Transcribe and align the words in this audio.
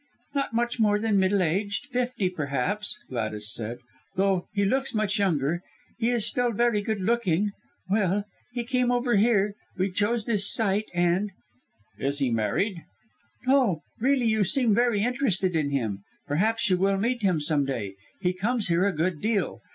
"Not 0.33 0.51
much 0.51 0.79
more 0.79 0.97
than 0.97 1.19
middle 1.19 1.43
aged 1.43 1.85
fifty 1.91 2.27
perhaps!" 2.27 2.97
Gladys 3.07 3.53
said, 3.53 3.77
"though 4.15 4.47
he 4.51 4.65
looks 4.65 4.95
much 4.95 5.19
younger. 5.19 5.61
He 5.99 6.09
is 6.09 6.25
still 6.25 6.51
very 6.51 6.81
good 6.81 7.01
looking. 7.01 7.51
Well! 7.87 8.25
he 8.51 8.63
came 8.63 8.91
over 8.91 9.17
here 9.17 9.53
we 9.77 9.91
chose 9.91 10.25
this 10.25 10.51
site, 10.51 10.89
and" 10.95 11.29
"Is 11.99 12.17
he 12.17 12.31
married?" 12.31 12.81
"No! 13.45 13.83
Really 13.99 14.25
you 14.25 14.43
seem 14.43 14.73
very 14.73 15.03
interested 15.03 15.55
in 15.55 15.69
him. 15.69 15.99
Perhaps 16.25 16.67
you 16.71 16.77
will 16.77 16.97
meet 16.97 17.21
him 17.21 17.39
some 17.39 17.63
day: 17.63 17.93
he 18.21 18.33
comes 18.33 18.69
here 18.69 18.87
a 18.87 18.91
good 18.91 19.21
deal. 19.21 19.61